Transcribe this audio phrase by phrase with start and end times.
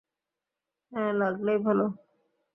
[0.91, 1.85] হ্যাঁ, লাগলেই ভালো।